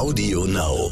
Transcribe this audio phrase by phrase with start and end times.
[0.00, 0.90] Audio Now.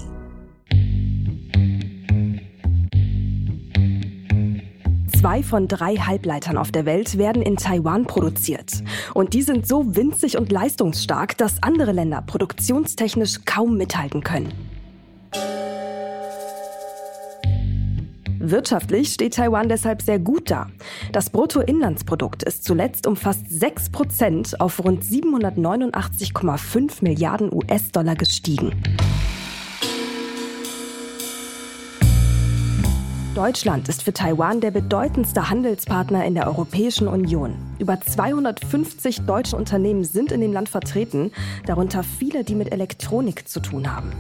[5.18, 8.70] Zwei von drei Halbleitern auf der Welt werden in Taiwan produziert.
[9.14, 14.67] Und die sind so winzig und leistungsstark, dass andere Länder produktionstechnisch kaum mithalten können.
[18.50, 20.68] Wirtschaftlich steht Taiwan deshalb sehr gut da.
[21.12, 28.72] Das Bruttoinlandsprodukt ist zuletzt um fast 6 Prozent auf rund 789,5 Milliarden US-Dollar gestiegen.
[33.34, 37.54] Deutschland ist für Taiwan der bedeutendste Handelspartner in der Europäischen Union.
[37.78, 41.32] Über 250 deutsche Unternehmen sind in dem Land vertreten,
[41.66, 44.12] darunter viele, die mit Elektronik zu tun haben.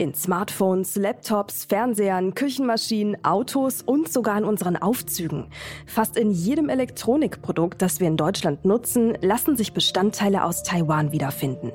[0.00, 5.48] In Smartphones, Laptops, Fernsehern, Küchenmaschinen, Autos und sogar in unseren Aufzügen.
[5.84, 11.70] Fast in jedem Elektronikprodukt, das wir in Deutschland nutzen, lassen sich Bestandteile aus Taiwan wiederfinden.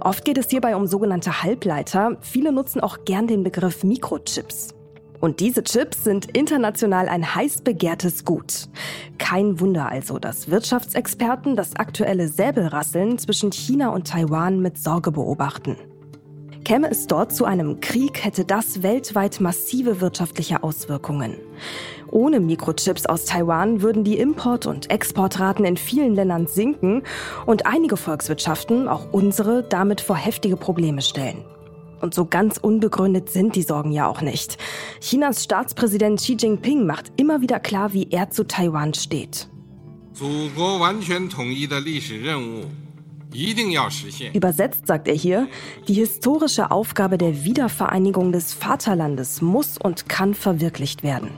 [0.00, 2.16] Oft geht es hierbei um sogenannte Halbleiter.
[2.22, 4.74] Viele nutzen auch gern den Begriff Mikrochips.
[5.20, 8.68] Und diese Chips sind international ein heiß begehrtes Gut.
[9.18, 15.76] Kein Wunder also, dass Wirtschaftsexperten das aktuelle Säbelrasseln zwischen China und Taiwan mit Sorge beobachten.
[16.69, 21.35] Käme es dort zu einem Krieg, hätte das weltweit massive wirtschaftliche Auswirkungen.
[22.09, 27.03] Ohne Mikrochips aus Taiwan würden die Import- und Exportraten in vielen Ländern sinken
[27.45, 31.43] und einige Volkswirtschaften, auch unsere, damit vor heftige Probleme stellen.
[32.01, 34.57] Und so ganz unbegründet sind die Sorgen ja auch nicht.
[35.01, 39.47] Chinas Staatspräsident Xi Jinping macht immer wieder klar, wie er zu Taiwan steht.
[40.15, 42.63] 祖国完全统一的历史任务
[44.32, 45.48] Übersetzt sagt er hier,
[45.88, 51.30] die historische Aufgabe der Wiedervereinigung des Vaterlandes muss und kann verwirklicht werden.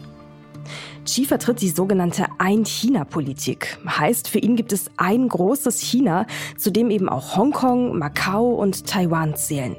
[1.05, 3.79] Xi vertritt die sogenannte Ein-China-Politik.
[3.87, 6.27] Heißt, für ihn gibt es ein großes China,
[6.57, 9.77] zu dem eben auch Hongkong, Macau und Taiwan zählen.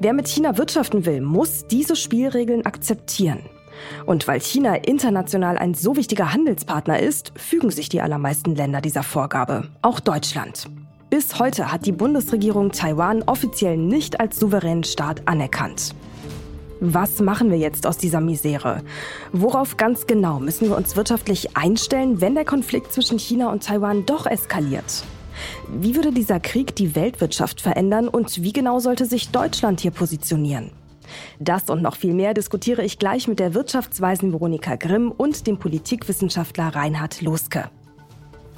[0.00, 3.40] Wer mit China wirtschaften will, muss diese Spielregeln akzeptieren.
[4.06, 9.04] Und weil China international ein so wichtiger Handelspartner ist, fügen sich die allermeisten Länder dieser
[9.04, 10.68] Vorgabe, auch Deutschland.
[11.10, 15.92] Bis heute hat die Bundesregierung Taiwan offiziell nicht als souveränen Staat anerkannt.
[16.78, 18.84] Was machen wir jetzt aus dieser Misere?
[19.32, 24.06] Worauf ganz genau müssen wir uns wirtschaftlich einstellen, wenn der Konflikt zwischen China und Taiwan
[24.06, 25.02] doch eskaliert?
[25.68, 30.70] Wie würde dieser Krieg die Weltwirtschaft verändern und wie genau sollte sich Deutschland hier positionieren?
[31.40, 35.58] Das und noch viel mehr diskutiere ich gleich mit der Wirtschaftsweisen Veronika Grimm und dem
[35.58, 37.68] Politikwissenschaftler Reinhard Loske.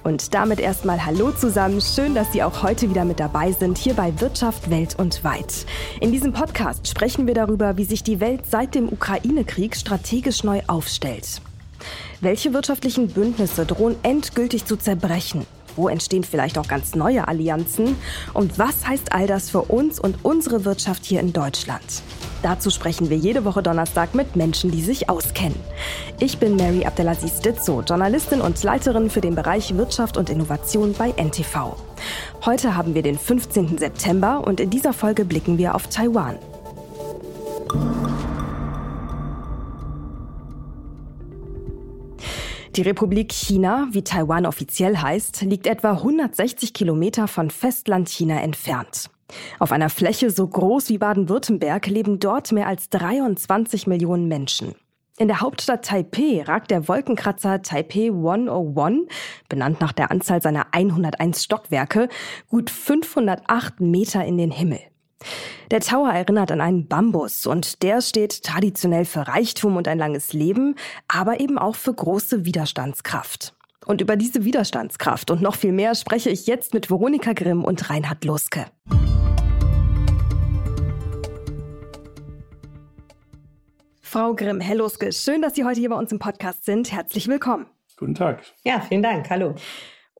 [0.04, 1.80] Und damit erstmal Hallo zusammen.
[1.80, 5.64] Schön, dass Sie auch heute wieder mit dabei sind, hier bei Wirtschaft Welt und Weit.
[6.00, 10.60] In diesem Podcast sprechen wir darüber, wie sich die Welt seit dem Ukraine-Krieg strategisch neu
[10.66, 11.40] aufstellt.
[12.20, 15.46] Welche wirtschaftlichen Bündnisse drohen endgültig zu zerbrechen?
[15.76, 17.96] Wo entstehen vielleicht auch ganz neue Allianzen?
[18.34, 22.02] Und was heißt all das für uns und unsere Wirtschaft hier in Deutschland?
[22.42, 25.58] Dazu sprechen wir jede Woche Donnerstag mit Menschen, die sich auskennen.
[26.18, 31.12] Ich bin Mary Abdelaziz Ditzo, Journalistin und Leiterin für den Bereich Wirtschaft und Innovation bei
[31.12, 31.76] NTV.
[32.44, 33.78] Heute haben wir den 15.
[33.78, 36.38] September und in dieser Folge blicken wir auf Taiwan.
[42.76, 49.10] Die Republik China, wie Taiwan offiziell heißt, liegt etwa 160 Kilometer von Festland China entfernt.
[49.58, 54.74] Auf einer Fläche so groß wie Baden-Württemberg leben dort mehr als 23 Millionen Menschen.
[55.18, 59.06] In der Hauptstadt Taipeh ragt der Wolkenkratzer Taipei 101,
[59.50, 62.08] benannt nach der Anzahl seiner 101 Stockwerke,
[62.48, 64.80] gut 508 Meter in den Himmel.
[65.70, 70.32] Der Tower erinnert an einen Bambus und der steht traditionell für Reichtum und ein langes
[70.32, 70.76] Leben,
[71.08, 73.54] aber eben auch für große Widerstandskraft.
[73.84, 77.90] Und über diese Widerstandskraft und noch viel mehr spreche ich jetzt mit Veronika Grimm und
[77.90, 78.66] Reinhard Luske.
[84.00, 86.92] Frau Grimm, Herr Luske, schön, dass Sie heute hier bei uns im Podcast sind.
[86.92, 87.64] Herzlich willkommen.
[87.96, 88.42] Guten Tag.
[88.62, 89.30] Ja, vielen Dank.
[89.30, 89.54] Hallo.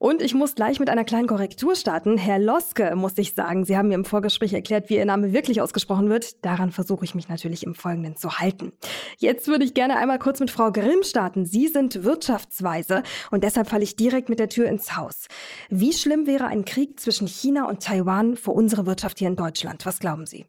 [0.03, 2.17] Und ich muss gleich mit einer kleinen Korrektur starten.
[2.17, 5.61] Herr Loske, muss ich sagen, Sie haben mir im Vorgespräch erklärt, wie Ihr Name wirklich
[5.61, 6.43] ausgesprochen wird.
[6.43, 8.73] Daran versuche ich mich natürlich im Folgenden zu halten.
[9.17, 11.45] Jetzt würde ich gerne einmal kurz mit Frau Grimm starten.
[11.45, 13.01] Sie sind Wirtschaftsweise
[13.31, 15.27] und deshalb falle ich direkt mit der Tür ins Haus.
[15.69, 19.85] Wie schlimm wäre ein Krieg zwischen China und Taiwan für unsere Wirtschaft hier in Deutschland?
[19.85, 20.45] Was glauben Sie?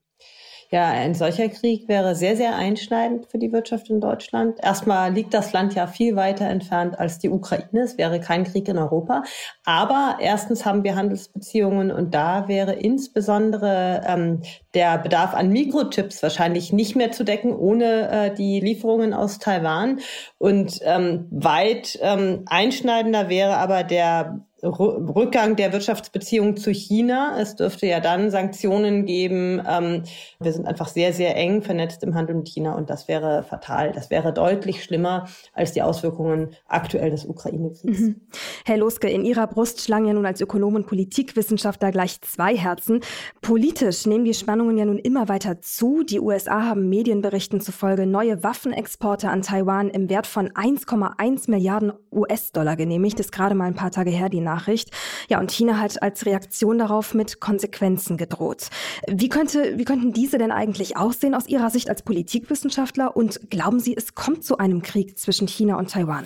[0.74, 4.58] Ja, ein solcher Krieg wäre sehr, sehr einschneidend für die Wirtschaft in Deutschland.
[4.60, 7.82] Erstmal liegt das Land ja viel weiter entfernt als die Ukraine.
[7.84, 9.22] Es wäre kein Krieg in Europa.
[9.64, 14.42] Aber erstens haben wir Handelsbeziehungen und da wäre insbesondere ähm,
[14.74, 20.00] der Bedarf an Mikrochips wahrscheinlich nicht mehr zu decken ohne äh, die Lieferungen aus Taiwan.
[20.38, 27.36] Und ähm, weit ähm, einschneidender wäre aber der Rückgang der Wirtschaftsbeziehungen zu China.
[27.38, 29.62] Es dürfte ja dann Sanktionen geben.
[29.68, 30.02] Ähm,
[30.40, 33.92] wir sind einfach sehr, sehr eng vernetzt im Handel mit China und das wäre fatal.
[33.92, 38.00] Das wäre deutlich schlimmer als die Auswirkungen aktuell des Ukraine-Kriegs.
[38.00, 38.20] Mhm.
[38.64, 43.00] Herr Loske, in Ihrer Brust schlagen ja nun als Ökonom und Politikwissenschaftler gleich zwei Herzen.
[43.42, 46.02] Politisch nehmen die Spannungen ja nun immer weiter zu.
[46.02, 52.76] Die USA haben Medienberichten zufolge neue Waffenexporte an Taiwan im Wert von 1,1 Milliarden US-Dollar
[52.76, 53.18] genehmigt.
[53.18, 54.53] Das ist gerade mal ein paar Tage her, die Nachricht.
[54.54, 54.90] Nachricht.
[55.28, 58.68] Ja, und China hat als Reaktion darauf mit Konsequenzen gedroht.
[59.08, 63.16] Wie, könnte, wie könnten diese denn eigentlich aussehen aus Ihrer Sicht als Politikwissenschaftler?
[63.16, 66.24] Und glauben Sie, es kommt zu einem Krieg zwischen China und Taiwan?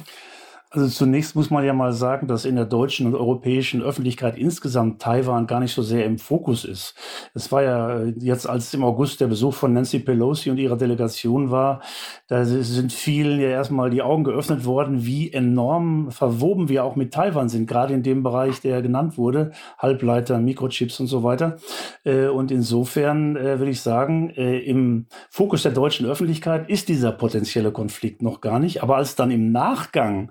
[0.71, 5.01] Also zunächst muss man ja mal sagen, dass in der deutschen und europäischen Öffentlichkeit insgesamt
[5.01, 6.95] Taiwan gar nicht so sehr im Fokus ist.
[7.33, 11.51] Es war ja jetzt, als im August der Besuch von Nancy Pelosi und ihrer Delegation
[11.51, 11.81] war,
[12.27, 17.15] da sind vielen ja erstmal die Augen geöffnet worden, wie enorm verwoben wir auch mit
[17.15, 21.57] Taiwan sind, gerade in dem Bereich, der genannt wurde, Halbleiter, Mikrochips und so weiter.
[22.05, 27.13] Äh, und insofern äh, würde ich sagen, äh, im Fokus der deutschen Öffentlichkeit ist dieser
[27.13, 28.83] potenzielle Konflikt noch gar nicht.
[28.83, 30.31] Aber als dann im Nachgang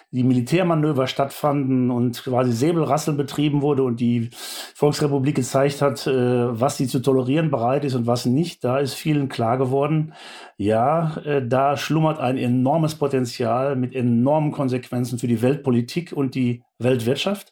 [0.11, 4.29] die Militärmanöver stattfanden und quasi Säbelrasseln betrieben wurde und die
[4.75, 8.93] Volksrepublik gezeigt hat, äh, was sie zu tolerieren bereit ist und was nicht, da ist
[8.93, 10.13] vielen klar geworden,
[10.57, 16.61] ja, äh, da schlummert ein enormes Potenzial mit enormen Konsequenzen für die Weltpolitik und die
[16.77, 17.51] Weltwirtschaft.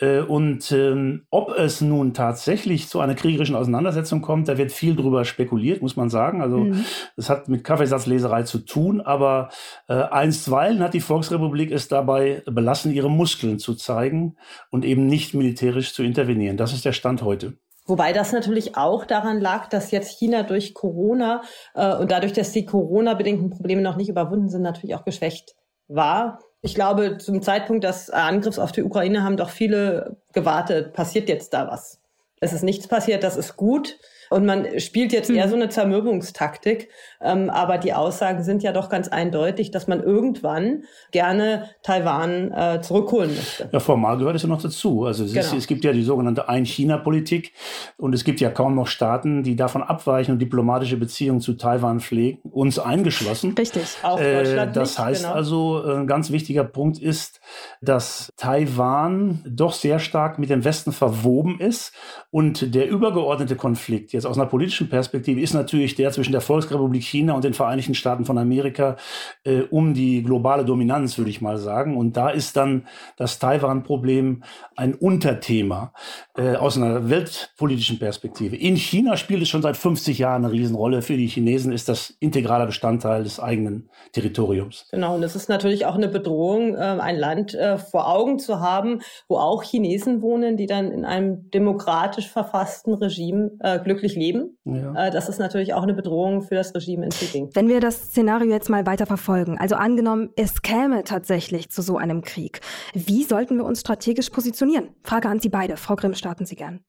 [0.00, 4.96] Äh, und ähm, ob es nun tatsächlich zu einer kriegerischen Auseinandersetzung kommt, da wird viel
[4.96, 6.42] drüber spekuliert, muss man sagen.
[6.42, 6.84] Also mhm.
[7.16, 9.50] es hat mit Kaffeesatzleserei zu tun, aber
[9.88, 14.36] äh, einstweilen hat die Volksrepublik es dabei belassen, ihre Muskeln zu zeigen
[14.70, 16.56] und eben nicht militärisch zu intervenieren.
[16.56, 17.54] Das ist der Stand heute.
[17.86, 21.42] Wobei das natürlich auch daran lag, dass jetzt China durch Corona
[21.74, 25.56] äh, und dadurch, dass die Corona-bedingten Probleme noch nicht überwunden sind, natürlich auch geschwächt
[25.88, 26.38] war.
[26.60, 31.52] Ich glaube, zum Zeitpunkt des Angriffs auf die Ukraine haben doch viele gewartet, passiert jetzt
[31.54, 32.00] da was.
[32.40, 33.98] Es ist nichts passiert, das ist gut.
[34.32, 35.50] Und man spielt jetzt eher hm.
[35.50, 36.88] so eine Zermürbungstaktik.
[37.20, 42.80] Ähm, aber die Aussagen sind ja doch ganz eindeutig, dass man irgendwann gerne Taiwan äh,
[42.82, 43.68] zurückholen möchte.
[43.70, 45.04] Ja, formal gehört es ja noch dazu.
[45.04, 45.46] Also es, genau.
[45.46, 47.52] ist, es gibt ja die sogenannte Ein-China-Politik
[47.96, 52.00] und es gibt ja kaum noch Staaten, die davon abweichen und diplomatische Beziehungen zu Taiwan
[52.00, 53.54] pflegen, uns eingeschlossen.
[53.56, 53.84] Richtig.
[54.02, 55.34] Auch Deutschland äh, Das nicht, heißt genau.
[55.34, 57.40] also, äh, ein ganz wichtiger Punkt ist,
[57.80, 61.92] dass Taiwan doch sehr stark mit dem Westen verwoben ist
[62.30, 67.02] und der übergeordnete Konflikt jetzt aus einer politischen Perspektive ist natürlich der zwischen der Volksrepublik
[67.02, 68.96] China und den Vereinigten Staaten von Amerika
[69.44, 71.96] äh, um die globale Dominanz, würde ich mal sagen.
[71.96, 72.86] Und da ist dann
[73.16, 74.42] das Taiwan-Problem
[74.76, 75.92] ein Unterthema
[76.36, 78.56] äh, aus einer weltpolitischen Perspektive.
[78.56, 81.02] In China spielt es schon seit 50 Jahren eine Riesenrolle.
[81.02, 84.86] Für die Chinesen ist das integraler Bestandteil des eigenen Territoriums.
[84.90, 88.60] Genau, und es ist natürlich auch eine Bedrohung, äh, ein Land äh, vor Augen zu
[88.60, 93.78] haben, wo auch Chinesen wohnen, die dann in einem demokratisch verfassten Regime äh,
[94.12, 94.58] glücklich leben.
[94.64, 95.06] Ja.
[95.06, 97.50] Äh, das ist natürlich auch eine Bedrohung für das Regime in Peking.
[97.54, 101.96] Wenn wir das Szenario jetzt mal weiter verfolgen, also angenommen, es käme tatsächlich zu so
[101.96, 102.60] einem Krieg,
[102.94, 104.90] wie sollten wir uns strategisch positionieren?
[105.02, 105.76] Frage an Sie beide.
[105.76, 106.80] Frau Grimm, starten Sie gern.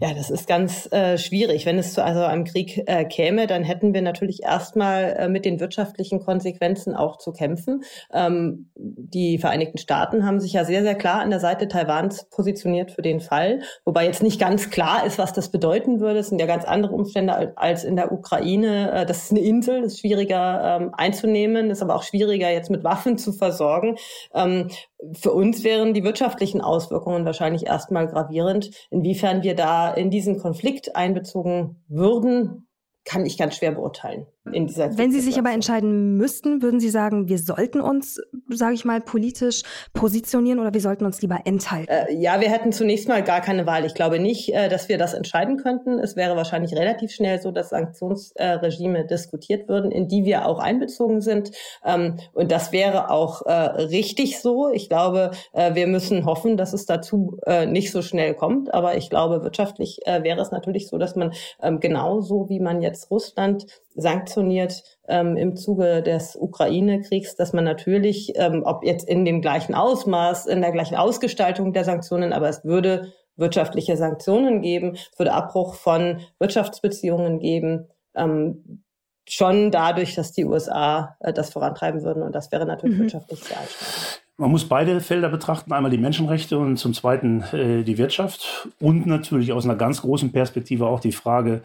[0.00, 1.64] Ja, das ist ganz äh, schwierig.
[1.64, 5.46] Wenn es zu also einem Krieg äh, käme, dann hätten wir natürlich erstmal äh, mit
[5.46, 7.82] den wirtschaftlichen Konsequenzen auch zu kämpfen.
[8.12, 12.90] Ähm, die Vereinigten Staaten haben sich ja sehr, sehr klar an der Seite Taiwans positioniert
[12.90, 16.20] für den Fall, wobei jetzt nicht ganz klar ist, was das bedeuten würde.
[16.20, 18.92] Es sind ja ganz andere Umstände als in der Ukraine.
[18.92, 22.70] Äh, das ist eine Insel, das ist schwieriger ähm, einzunehmen, ist aber auch schwieriger jetzt
[22.70, 23.96] mit Waffen zu versorgen.
[24.34, 24.68] Ähm,
[25.12, 28.70] für uns wären die wirtschaftlichen Auswirkungen wahrscheinlich erstmal gravierend.
[28.90, 32.68] Inwiefern wir da in diesen Konflikt einbezogen würden,
[33.04, 36.90] kann ich ganz schwer beurteilen in dieser Wenn Sie sich aber entscheiden müssten, würden Sie
[36.90, 39.62] sagen, wir sollten uns, sage ich mal, politisch
[39.92, 41.90] positionieren oder wir sollten uns lieber enthalten?
[41.90, 43.84] Äh, ja, wir hätten zunächst mal gar keine Wahl.
[43.84, 45.98] Ich glaube nicht, äh, dass wir das entscheiden könnten.
[45.98, 51.20] Es wäre wahrscheinlich relativ schnell so, dass Sanktionsregime diskutiert würden, in die wir auch einbezogen
[51.20, 51.50] sind.
[51.84, 54.70] Ähm, und das wäre auch äh, richtig so.
[54.70, 58.72] Ich glaube, äh, wir müssen hoffen, dass es dazu äh, nicht so schnell kommt.
[58.74, 62.82] Aber ich glaube, wirtschaftlich äh, wäre es natürlich so, dass man ähm, genauso wie man
[62.82, 69.24] jetzt Russland sanktioniert ähm, im Zuge des Ukraine-Kriegs, dass man natürlich, ähm, ob jetzt in
[69.24, 74.94] dem gleichen Ausmaß, in der gleichen Ausgestaltung der Sanktionen, aber es würde wirtschaftliche Sanktionen geben,
[74.94, 78.82] es würde Abbruch von Wirtschaftsbeziehungen geben ähm,
[79.28, 82.22] schon dadurch, dass die USA äh, das vorantreiben würden.
[82.22, 83.02] Und das wäre natürlich mhm.
[83.02, 84.07] wirtschaftlich sehr einschneidend.
[84.40, 89.04] Man muss beide Felder betrachten, einmal die Menschenrechte und zum Zweiten äh, die Wirtschaft und
[89.04, 91.62] natürlich aus einer ganz großen Perspektive auch die Frage,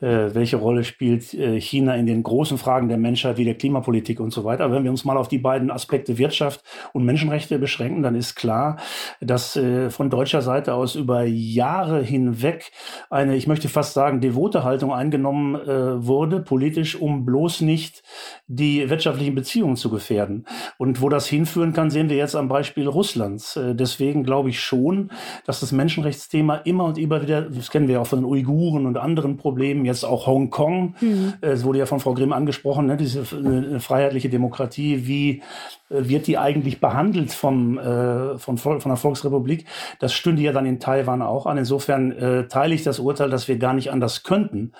[0.00, 4.18] äh, welche Rolle spielt äh, China in den großen Fragen der Menschheit wie der Klimapolitik
[4.18, 4.64] und so weiter.
[4.64, 8.34] Aber wenn wir uns mal auf die beiden Aspekte Wirtschaft und Menschenrechte beschränken, dann ist
[8.34, 8.78] klar,
[9.20, 12.72] dass äh, von deutscher Seite aus über Jahre hinweg
[13.08, 18.02] eine, ich möchte fast sagen, devote Haltung eingenommen äh, wurde, politisch, um bloß nicht
[18.48, 20.44] die wirtschaftlichen Beziehungen zu gefährden.
[20.76, 23.56] Und wo das hinführen kann, sehen wir wir jetzt am Beispiel Russlands.
[23.56, 25.10] Äh, deswegen glaube ich schon,
[25.44, 28.96] dass das Menschenrechtsthema immer und immer wieder, das kennen wir auch von den Uiguren und
[28.96, 31.34] anderen Problemen, jetzt auch Hongkong, mhm.
[31.40, 35.42] es wurde ja von Frau Grimm angesprochen, ne, diese freiheitliche Demokratie, wie
[35.90, 39.66] äh, wird die eigentlich behandelt vom, äh, von, von der Volksrepublik?
[40.00, 41.58] Das stünde ja dann in Taiwan auch an.
[41.58, 44.72] Insofern äh, teile ich das Urteil, dass wir gar nicht anders könnten,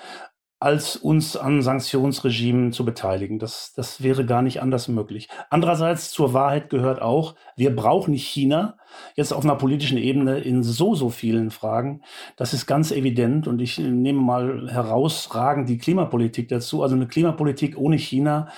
[0.67, 3.39] als uns an Sanktionsregimen zu beteiligen.
[3.39, 5.29] Das, das wäre gar nicht anders möglich.
[5.49, 8.77] Andererseits zur Wahrheit gehört auch, wir brauchen China
[9.15, 12.03] jetzt auf einer politischen Ebene in so, so vielen Fragen.
[12.37, 16.83] Das ist ganz evident und ich nehme mal herausragend die Klimapolitik dazu.
[16.83, 18.49] Also eine Klimapolitik ohne China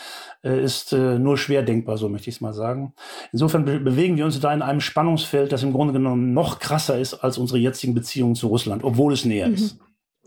[0.42, 2.94] äh, ist äh, nur schwer denkbar, so möchte ich es mal sagen.
[3.32, 6.98] Insofern be bewegen wir uns da in einem Spannungsfeld, das im Grunde genommen noch krasser
[6.98, 9.54] ist als unsere jetzigen Beziehungen zu Russland, obwohl es näher mhm.
[9.54, 9.78] ist.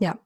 [0.02, 0.18] Ja,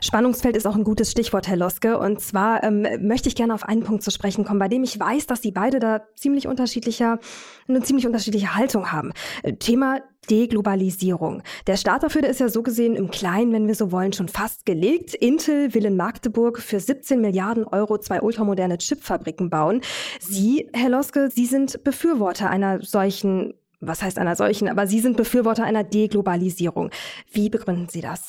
[0.00, 1.98] Spannungsfeld ist auch ein gutes Stichwort, Herr Loske.
[1.98, 4.96] Und zwar ähm, möchte ich gerne auf einen Punkt zu sprechen kommen, bei dem ich
[4.96, 7.18] weiß, dass Sie beide da ziemlich unterschiedlicher,
[7.66, 9.12] eine ziemlich unterschiedliche Haltung haben.
[9.42, 9.98] Äh, Thema
[10.30, 11.42] Deglobalisierung.
[11.66, 14.28] Der Start dafür der ist ja so gesehen im Kleinen, wenn wir so wollen, schon
[14.28, 15.14] fast gelegt.
[15.14, 19.80] Intel will in Magdeburg für 17 Milliarden Euro zwei ultramoderne Chipfabriken bauen.
[20.20, 25.16] Sie, Herr Loske, Sie sind Befürworter einer solchen was heißt einer solchen, aber Sie sind
[25.16, 26.90] Befürworter einer Deglobalisierung.
[27.32, 28.28] Wie begründen Sie das?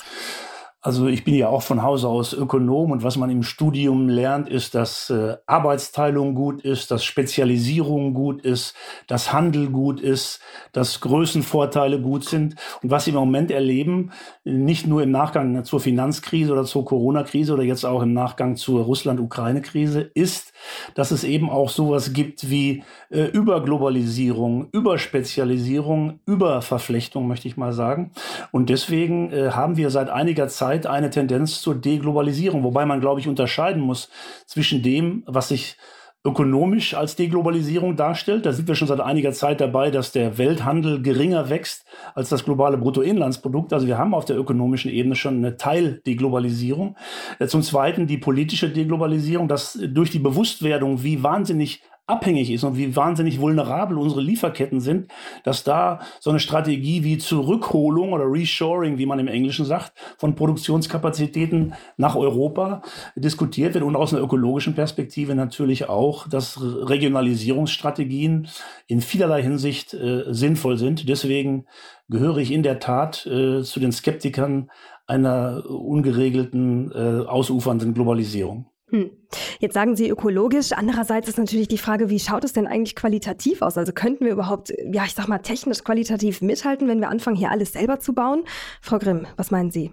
[0.86, 4.48] Also ich bin ja auch von Hause aus Ökonom und was man im Studium lernt,
[4.48, 8.76] ist, dass äh, Arbeitsteilung gut ist, dass Spezialisierung gut ist,
[9.08, 10.42] dass Handel gut ist,
[10.74, 12.56] dass Größenvorteile gut sind.
[12.84, 14.12] Und was wir im Moment erleben,
[14.44, 18.84] nicht nur im Nachgang zur Finanzkrise oder zur Corona-Krise oder jetzt auch im Nachgang zur
[18.84, 20.54] Russland-Ukraine-Krise, ist,
[20.94, 28.12] dass es eben auch sowas gibt wie äh, Überglobalisierung, Überspezialisierung, Überverflechtung, möchte ich mal sagen.
[28.52, 33.20] Und deswegen äh, haben wir seit einiger Zeit eine Tendenz zur Deglobalisierung, wobei man, glaube
[33.20, 34.10] ich, unterscheiden muss
[34.46, 35.78] zwischen dem, was sich
[36.26, 38.46] ökonomisch als Deglobalisierung darstellt.
[38.46, 42.44] Da sind wir schon seit einiger Zeit dabei, dass der Welthandel geringer wächst als das
[42.44, 43.72] globale Bruttoinlandsprodukt.
[43.72, 46.98] Also wir haben auf der ökonomischen Ebene schon eine Teildeglobalisierung.
[47.38, 52.78] Äh, zum Zweiten die politische Deglobalisierung, dass durch die Bewusstwerdung, wie wahnsinnig abhängig ist und
[52.78, 55.12] wie wahnsinnig vulnerabel unsere Lieferketten sind,
[55.44, 60.36] dass da so eine Strategie wie Zurückholung oder Reshoring, wie man im Englischen sagt, von
[60.36, 62.84] Produktionskapazitäten nach Europa
[63.16, 68.48] diskutiert wird und aus einer ökologischen Perspektive natürlich auch, dass Regionalisierungsstrategien
[68.88, 71.10] in vielerlei Hinsicht äh, sinnvoll sind.
[71.10, 71.66] Deswegen
[72.08, 74.70] gehöre ich in der Tat äh, zu den Skeptikern
[75.08, 78.68] einer ungeregelten, äh, ausufernden Globalisierung.
[78.92, 79.12] Hm.
[79.60, 80.72] Jetzt sagen Sie ökologisch.
[80.72, 83.78] Andererseits ist natürlich die Frage, wie schaut es denn eigentlich qualitativ aus?
[83.78, 87.50] Also könnten wir überhaupt, ja, ich sag mal, technisch qualitativ mithalten, wenn wir anfangen, hier
[87.50, 88.44] alles selber zu bauen?
[88.82, 89.92] Frau Grimm, was meinen Sie?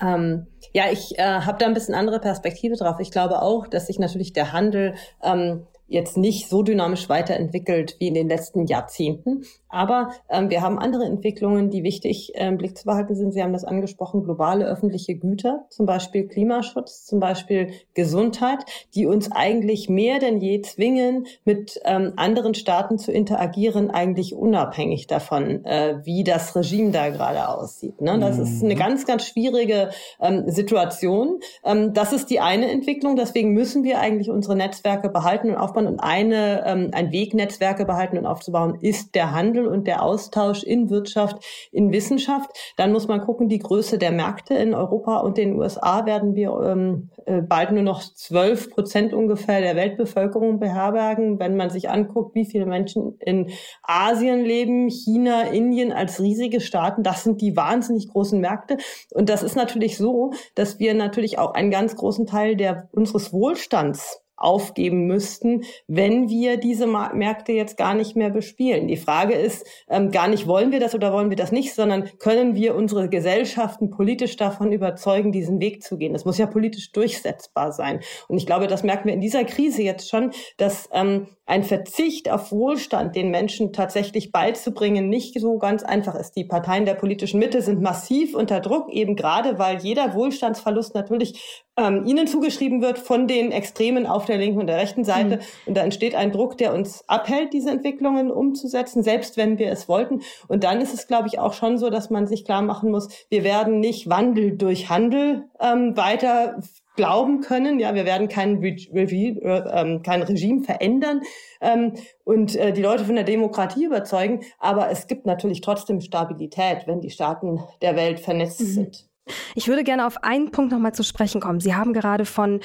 [0.00, 2.96] Ähm, ja, ich äh, habe da ein bisschen andere Perspektive drauf.
[2.98, 8.08] Ich glaube auch, dass sich natürlich der Handel ähm, jetzt nicht so dynamisch weiterentwickelt wie
[8.08, 9.44] in den letzten Jahrzehnten.
[9.68, 13.32] Aber ähm, wir haben andere Entwicklungen, die wichtig äh, im Blick zu behalten sind.
[13.32, 18.60] Sie haben das angesprochen, globale öffentliche Güter, zum Beispiel Klimaschutz, zum Beispiel Gesundheit,
[18.94, 25.06] die uns eigentlich mehr denn je zwingen, mit ähm, anderen Staaten zu interagieren, eigentlich unabhängig
[25.08, 28.00] davon, äh, wie das Regime da gerade aussieht.
[28.00, 28.18] Ne?
[28.20, 28.42] Das mhm.
[28.44, 28.78] ist eine mhm.
[28.78, 31.40] ganz, ganz schwierige ähm, Situation.
[31.64, 33.16] Ähm, das ist die eine Entwicklung.
[33.16, 35.86] Deswegen müssen wir eigentlich unsere Netzwerke behalten und aufbauen.
[35.86, 40.62] Und eine, ähm, ein Weg, Netzwerke behalten und aufzubauen, ist der Handel und der Austausch
[40.62, 42.50] in Wirtschaft, in Wissenschaft.
[42.76, 46.52] Dann muss man gucken, die Größe der Märkte in Europa und den USA werden wir
[46.64, 51.38] ähm, äh, bald nur noch zwölf Prozent ungefähr der Weltbevölkerung beherbergen.
[51.38, 53.50] Wenn man sich anguckt, wie viele Menschen in
[53.82, 58.76] Asien leben, China, Indien als riesige Staaten, das sind die wahnsinnig großen Märkte.
[59.12, 63.32] Und das ist natürlich so, dass wir natürlich auch einen ganz großen Teil der, unseres
[63.32, 68.88] Wohlstands aufgeben müssten, wenn wir diese Märkte jetzt gar nicht mehr bespielen.
[68.88, 72.10] Die Frage ist ähm, gar nicht, wollen wir das oder wollen wir das nicht, sondern
[72.18, 76.12] können wir unsere Gesellschaften politisch davon überzeugen, diesen Weg zu gehen.
[76.12, 78.00] Das muss ja politisch durchsetzbar sein.
[78.28, 82.30] Und ich glaube, das merken wir in dieser Krise jetzt schon, dass ähm, ein Verzicht
[82.30, 86.36] auf Wohlstand den Menschen tatsächlich beizubringen nicht so ganz einfach ist.
[86.36, 91.62] Die Parteien der politischen Mitte sind massiv unter Druck, eben gerade weil jeder Wohlstandsverlust natürlich
[91.76, 95.36] ähm, ihnen zugeschrieben wird von den Extremen auf der linken und der rechten Seite.
[95.36, 95.42] Mhm.
[95.66, 99.88] Und da entsteht ein Druck, der uns abhält, diese Entwicklungen umzusetzen, selbst wenn wir es
[99.88, 100.22] wollten.
[100.48, 103.08] Und dann ist es, glaube ich, auch schon so, dass man sich klar machen muss,
[103.28, 106.60] wir werden nicht Wandel durch Handel ähm, weiter
[106.96, 107.80] glauben können.
[107.80, 111.22] Ja, wir werden kein, Re äh, kein Regime verändern
[111.60, 111.94] ähm,
[112.24, 114.40] und äh, die Leute von der Demokratie überzeugen.
[114.58, 118.66] Aber es gibt natürlich trotzdem Stabilität, wenn die Staaten der Welt vernetzt mhm.
[118.66, 119.08] sind.
[119.54, 121.60] Ich würde gerne auf einen Punkt nochmal zu sprechen kommen.
[121.60, 122.60] Sie haben gerade von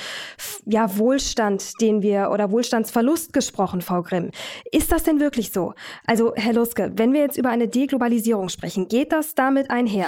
[0.65, 4.31] ja, Wohlstand, den wir oder Wohlstandsverlust gesprochen, Frau Grimm.
[4.71, 5.73] Ist das denn wirklich so?
[6.05, 10.07] Also, Herr Luske, wenn wir jetzt über eine Deglobalisierung sprechen, geht das damit einher?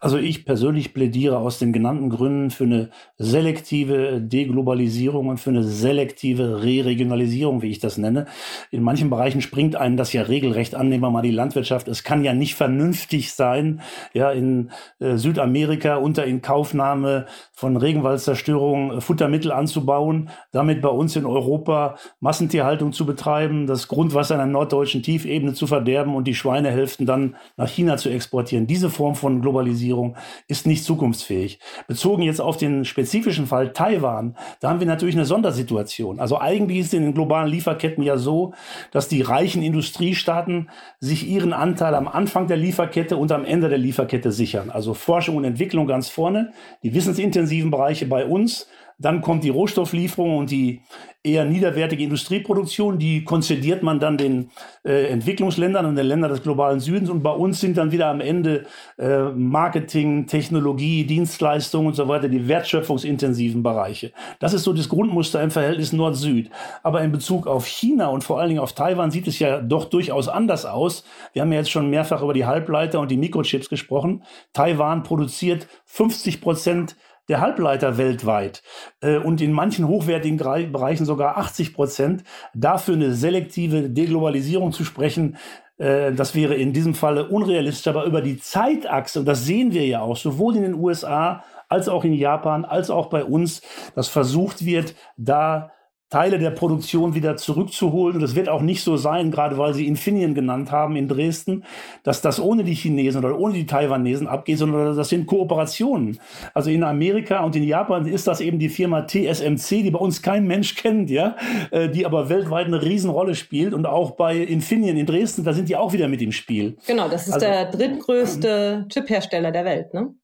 [0.00, 5.62] Also ich persönlich plädiere aus den genannten Gründen für eine selektive Deglobalisierung und für eine
[5.62, 8.26] selektive Re-Regionalisierung, wie ich das nenne.
[8.70, 11.86] In manchen Bereichen springt einem das ja regelrecht an, nehmen wir mal die Landwirtschaft.
[11.86, 13.80] Es kann ja nicht vernünftig sein,
[14.12, 21.16] ja, in äh, Südamerika Amerika unter Inkaufnahme von Regenwaldzerstörung äh, Futtermittel anzubauen, damit bei uns
[21.16, 26.34] in Europa Massentierhaltung zu betreiben, das Grundwasser in der norddeutschen Tiefebene zu verderben und die
[26.34, 28.66] Schweinehälften dann nach China zu exportieren.
[28.66, 30.16] Diese Form von Globalisierung
[30.48, 31.58] ist nicht zukunftsfähig.
[31.86, 36.18] Bezogen jetzt auf den spezifischen Fall Taiwan, da haben wir natürlich eine Sondersituation.
[36.18, 38.54] Also eigentlich ist es in den globalen Lieferketten ja so,
[38.90, 43.78] dass die reichen Industriestaaten sich ihren Anteil am Anfang der Lieferkette und am Ende der
[43.78, 44.70] Lieferkette sichern.
[44.70, 46.52] Also Forschung und Entwicklung Entwicklung ganz vorne,
[46.82, 50.82] die wissensintensiven Bereiche bei uns, dann kommt die Rohstofflieferung und die
[51.24, 54.50] eher niederwertige Industrieproduktion, die konzediert man dann den
[54.84, 57.08] äh, Entwicklungsländern und den Ländern des globalen Südens.
[57.08, 58.66] Und bei uns sind dann wieder am Ende
[58.98, 64.12] äh, Marketing, Technologie, Dienstleistungen und so weiter, die wertschöpfungsintensiven Bereiche.
[64.38, 66.50] Das ist so das Grundmuster im Verhältnis Nord-Süd.
[66.82, 69.86] Aber in Bezug auf China und vor allen Dingen auf Taiwan sieht es ja doch
[69.86, 71.04] durchaus anders aus.
[71.32, 74.24] Wir haben ja jetzt schon mehrfach über die Halbleiter und die Mikrochips gesprochen.
[74.52, 76.96] Taiwan produziert 50 Prozent
[77.28, 78.62] der Halbleiter weltweit
[79.00, 82.24] äh, und in manchen hochwertigen Bereichen sogar 80 Prozent.
[82.54, 85.36] Dafür eine selektive Deglobalisierung zu sprechen,
[85.78, 87.88] äh, das wäre in diesem Falle unrealistisch.
[87.88, 91.88] Aber über die Zeitachse, und das sehen wir ja auch, sowohl in den USA als
[91.88, 93.62] auch in Japan, als auch bei uns,
[93.94, 95.72] dass versucht wird, da
[96.14, 98.18] Teile der Produktion wieder zurückzuholen.
[98.18, 101.64] Und es wird auch nicht so sein, gerade weil Sie Infineon genannt haben in Dresden,
[102.04, 106.20] dass das ohne die Chinesen oder ohne die Taiwanesen abgeht, sondern das sind Kooperationen.
[106.52, 110.22] Also in Amerika und in Japan ist das eben die Firma TSMC, die bei uns
[110.22, 111.34] kein Mensch kennt, ja,
[111.72, 113.74] äh, die aber weltweit eine Riesenrolle spielt.
[113.74, 116.76] Und auch bei Infineon in Dresden, da sind die auch wieder mit im Spiel.
[116.86, 120.14] Genau, das ist also, der drittgrößte Chiphersteller der Welt, ne?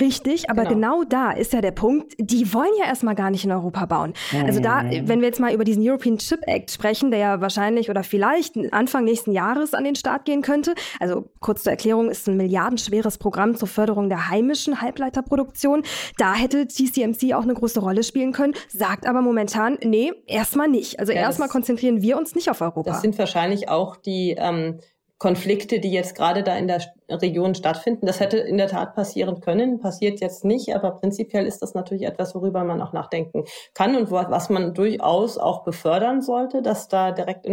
[0.00, 1.00] Richtig, aber genau.
[1.00, 1.04] genau.
[1.04, 4.14] da ist ja der Punkt, die wollen ja erstmal gar nicht in Europa bauen.
[4.44, 5.08] Also da, mhm.
[5.08, 8.56] wenn wir jetzt mal über diesen European Chip Act sprechen, der ja wahrscheinlich oder vielleicht
[8.72, 10.74] Anfang nächsten Jahres an den Start gehen könnte.
[11.00, 15.82] Also kurz zur Erklärung, ist ein milliardenschweres Programm zur Förderung der heimischen Halbleiterproduktion.
[16.18, 20.98] Da hätte TCMC auch eine große Rolle spielen können, sagt aber momentan, nee, erstmal nicht.
[21.00, 22.90] Also ja, erstmal konzentrieren wir uns nicht auf Europa.
[22.90, 24.80] Das sind wahrscheinlich auch die ähm,
[25.18, 28.06] Konflikte, die jetzt gerade da in der Region stattfinden.
[28.06, 32.04] Das hätte in der Tat passieren können, passiert jetzt nicht, aber prinzipiell ist das natürlich
[32.04, 37.12] etwas, worüber man auch nachdenken kann und was man durchaus auch befördern sollte, dass da
[37.12, 37.46] direkt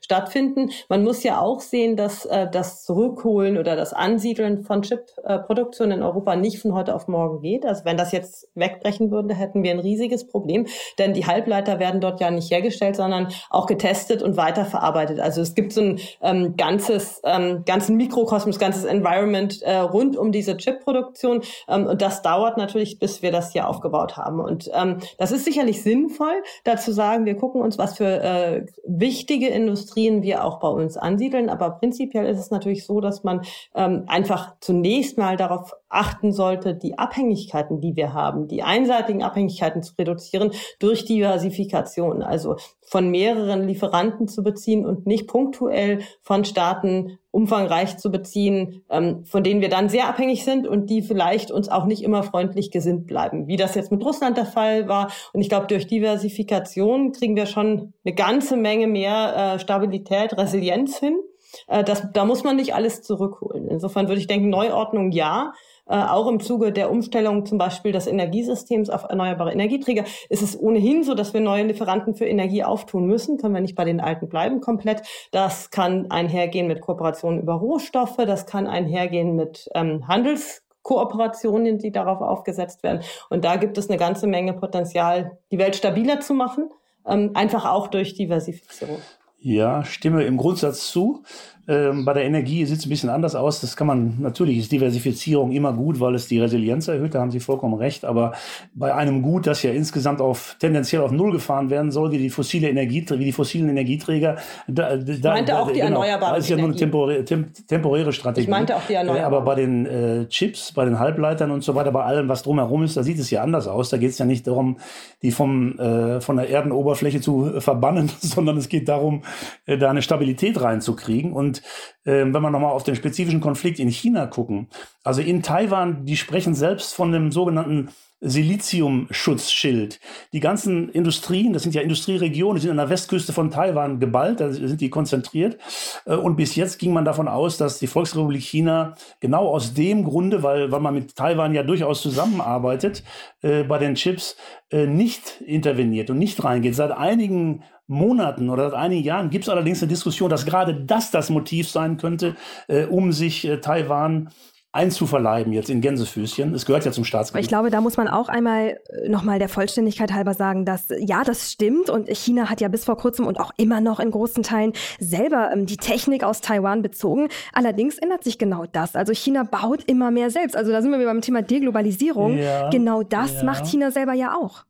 [0.00, 0.70] stattfinden.
[0.88, 6.02] Man muss ja auch sehen, dass äh, das Zurückholen oder das Ansiedeln von Chipproduktion in
[6.02, 7.66] Europa nicht von heute auf morgen geht.
[7.66, 10.66] Also wenn das jetzt wegbrechen würde, hätten wir ein riesiges Problem,
[10.98, 15.20] denn die Halbleiter werden dort ja nicht hergestellt, sondern auch getestet und weiterverarbeitet.
[15.20, 20.32] Also es gibt so ein ähm, ganzes, ähm, ganzen Mikrokosmos, ganzes Environment äh, rund um
[20.32, 21.42] diese Chip-Produktion.
[21.68, 24.40] Ähm, und das dauert natürlich, bis wir das hier aufgebaut haben.
[24.40, 29.48] Und ähm, das ist sicherlich sinnvoll, dazu sagen, wir gucken uns, was für äh, wichtige
[29.48, 31.48] Industrien wir auch bei uns ansiedeln.
[31.48, 33.42] Aber prinzipiell ist es natürlich so, dass man
[33.74, 39.82] ähm, einfach zunächst mal darauf achten sollte, die Abhängigkeiten, die wir haben, die einseitigen Abhängigkeiten
[39.82, 47.18] zu reduzieren durch Diversifikation, also von mehreren Lieferanten zu beziehen und nicht punktuell von Staaten
[47.30, 51.68] umfangreich zu beziehen, ähm, von denen wir dann sehr abhängig sind und die vielleicht uns
[51.68, 55.10] auch nicht immer freundlich gesinnt bleiben, wie das jetzt mit Russland der Fall war.
[55.32, 60.98] Und ich glaube, durch Diversifikation kriegen wir schon eine ganze Menge mehr äh, Stabilität, Resilienz
[60.98, 61.18] hin.
[61.66, 63.68] Äh, das, da muss man nicht alles zurückholen.
[63.68, 65.52] Insofern würde ich denken, Neuordnung ja,
[65.88, 70.58] äh, auch im Zuge der Umstellung zum Beispiel des Energiesystems auf erneuerbare Energieträger ist es
[70.58, 73.38] ohnehin so, dass wir neue Lieferanten für Energie auftun müssen.
[73.38, 75.02] Können wir nicht bei den alten bleiben komplett.
[75.30, 78.16] Das kann einhergehen mit Kooperationen über Rohstoffe.
[78.16, 83.02] Das kann einhergehen mit ähm, Handels Kooperationen, die darauf aufgesetzt werden.
[83.30, 86.70] Und da gibt es eine ganze Menge Potenzial, die Welt stabiler zu machen
[87.06, 88.98] ähm, einfach auch durch Diversifizierung.
[89.38, 91.22] Ja, stimme im Grundsatz zu.
[91.68, 93.60] Ähm, bei der Energie sieht es ein bisschen anders aus.
[93.60, 97.32] Das kann man, natürlich ist Diversifizierung immer gut, weil es die Resilienz erhöht, da haben
[97.32, 98.04] Sie vollkommen recht.
[98.04, 98.34] Aber
[98.74, 102.30] bei einem Gut, das ja insgesamt auf, tendenziell auf Null gefahren werden soll, wie die
[102.30, 104.36] fossile Energie, wie die fossilen Energieträger,
[104.68, 107.22] da, da, ich meinte da, auch die genau, erneuerbaren Das ist ja nur eine temporä
[107.24, 108.44] tem temporäre Strategie.
[108.44, 109.34] Ich meinte auch die erneuerbaren.
[109.34, 112.84] Aber bei den äh, Chips, bei den Halbleitern und so weiter, bei allem, was drumherum
[112.84, 113.90] ist, da sieht es ja anders aus.
[113.90, 114.76] Da geht es ja nicht darum,
[115.22, 119.22] die vom, äh, von der Erdenoberfläche zu verbannen, sondern es geht darum,
[119.66, 121.32] äh, da eine Stabilität reinzukriegen.
[121.32, 121.62] Und
[122.04, 124.68] ähm, wenn wir nochmal auf den spezifischen Konflikt in China gucken,
[125.04, 130.00] also in Taiwan, die sprechen selbst von dem sogenannten Siliziumschutzschild.
[130.32, 134.40] Die ganzen Industrien, das sind ja Industrieregionen, die sind an der Westküste von Taiwan geballt,
[134.40, 135.58] da sind die konzentriert.
[136.06, 140.04] Äh, und bis jetzt ging man davon aus, dass die Volksrepublik China genau aus dem
[140.04, 143.04] Grunde, weil, weil man mit Taiwan ja durchaus zusammenarbeitet,
[143.42, 144.36] äh, bei den Chips
[144.70, 146.74] äh, nicht interveniert und nicht reingeht.
[146.74, 151.10] Seit einigen Monaten oder seit einigen Jahren gibt es allerdings eine Diskussion, dass gerade das
[151.10, 152.36] das Motiv sein könnte,
[152.68, 154.30] äh, um sich äh, Taiwan
[154.76, 156.54] einzuverleiben jetzt in Gänsefüßchen.
[156.54, 157.44] Es gehört ja zum Staatsgebiet.
[157.44, 161.24] Ich glaube, da muss man auch einmal äh, nochmal der Vollständigkeit halber sagen, dass ja,
[161.24, 164.42] das stimmt und China hat ja bis vor kurzem und auch immer noch in großen
[164.42, 167.28] Teilen selber ähm, die Technik aus Taiwan bezogen.
[167.54, 168.94] Allerdings ändert sich genau das.
[168.94, 170.54] Also China baut immer mehr selbst.
[170.54, 172.36] Also da sind wir beim Thema Deglobalisierung.
[172.36, 173.44] Ja, genau das ja.
[173.44, 174.64] macht China selber ja auch.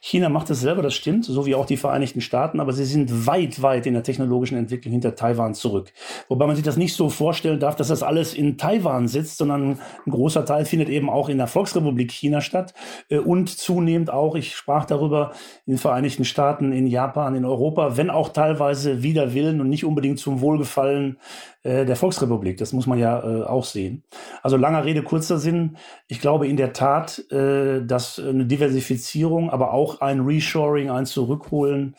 [0.00, 3.26] China macht es selber, das stimmt, so wie auch die Vereinigten Staaten, aber sie sind
[3.26, 5.92] weit, weit in der technologischen Entwicklung hinter Taiwan zurück.
[6.28, 9.78] Wobei man sich das nicht so vorstellen darf, dass das alles in Taiwan sitzt, sondern
[10.06, 12.74] ein großer Teil findet eben auch in der Volksrepublik China statt
[13.08, 15.32] äh, und zunehmend auch, ich sprach darüber,
[15.66, 19.84] in den Vereinigten Staaten, in Japan, in Europa, wenn auch teilweise wider Willen und nicht
[19.84, 21.18] unbedingt zum Wohlgefallen
[21.62, 22.56] äh, der Volksrepublik.
[22.56, 24.02] Das muss man ja äh, auch sehen.
[24.42, 25.76] Also langer Rede, kurzer Sinn.
[26.08, 31.96] Ich glaube in der Tat, äh, dass eine Diversifizierung, aber auch ein Reshoring, ein Zurückholen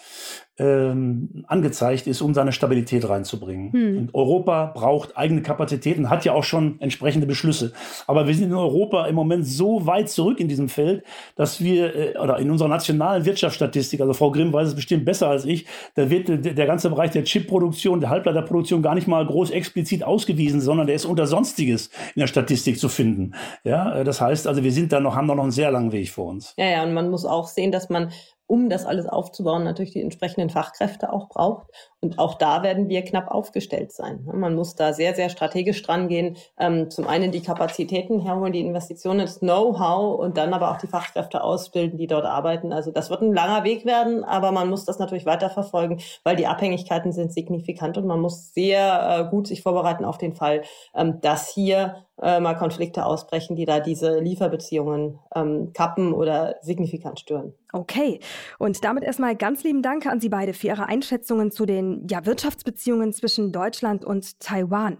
[0.58, 3.72] ähm, angezeigt ist, um seine Stabilität reinzubringen.
[3.72, 4.10] Hm.
[4.14, 7.74] Europa braucht eigene Kapazitäten, hat ja auch schon entsprechende Beschlüsse.
[8.06, 11.04] Aber wir sind in Europa im Moment so weit zurück in diesem Feld,
[11.36, 15.30] dass wir, äh, oder in unserer nationalen Wirtschaftsstatistik, also Frau Grimm weiß es bestimmt besser
[15.30, 19.26] als ich, da wird der, der ganze Bereich der Chipproduktion, der Halbleiterproduktion gar nicht mal
[19.26, 23.34] groß explizit ausgewiesen, sondern der ist unter Sonstiges in der Statistik zu finden.
[23.64, 25.92] Ja, äh, das heißt also, wir sind da noch, haben da noch einen sehr langen
[25.92, 26.54] Weg vor uns.
[26.58, 28.12] Ja, ja, und man muss auch sehen, dass man
[28.52, 31.68] um das alles aufzubauen, natürlich die entsprechenden Fachkräfte auch braucht.
[32.02, 34.28] Und auch da werden wir knapp aufgestellt sein.
[34.34, 36.36] Man muss da sehr, sehr strategisch dran gehen.
[36.60, 40.88] Ähm, zum einen die Kapazitäten herholen, die Investitionen, das Know-how und dann aber auch die
[40.88, 42.74] Fachkräfte ausbilden, die dort arbeiten.
[42.74, 46.48] Also das wird ein langer Weg werden, aber man muss das natürlich weiterverfolgen, weil die
[46.48, 51.22] Abhängigkeiten sind signifikant und man muss sehr äh, gut sich vorbereiten auf den Fall, ähm,
[51.22, 57.54] dass hier äh, mal Konflikte ausbrechen, die da diese Lieferbeziehungen ähm, kappen oder signifikant stören.
[57.74, 58.20] Okay,
[58.60, 62.26] und damit erstmal ganz lieben Dank an Sie beide für Ihre Einschätzungen zu den ja,
[62.26, 64.98] Wirtschaftsbeziehungen zwischen Deutschland und Taiwan.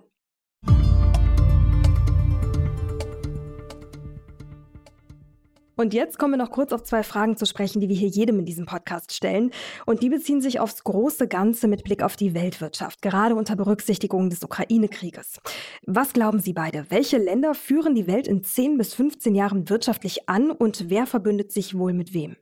[5.76, 8.40] Und jetzt kommen wir noch kurz auf zwei Fragen zu sprechen, die wir hier jedem
[8.40, 9.52] in diesem Podcast stellen.
[9.86, 14.30] Und die beziehen sich aufs große Ganze mit Blick auf die Weltwirtschaft, gerade unter Berücksichtigung
[14.30, 15.40] des Ukraine-Krieges.
[15.86, 16.86] Was glauben Sie beide?
[16.90, 21.52] Welche Länder führen die Welt in 10 bis 15 Jahren wirtschaftlich an und wer verbündet
[21.52, 22.36] sich wohl mit wem?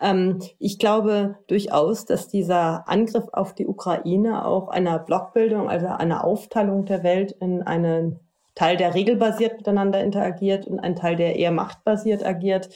[0.00, 6.24] Ähm, ich glaube durchaus, dass dieser Angriff auf die Ukraine auch einer Blockbildung, also einer
[6.24, 8.20] Aufteilung der Welt in einen
[8.56, 12.70] Teil, der regelbasiert miteinander interagiert und ein Teil, der eher machtbasiert agiert,